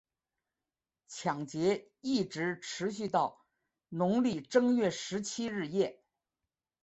[1.09, 3.45] 抢劫一直持续到
[3.87, 6.01] 农历正月十七日夜。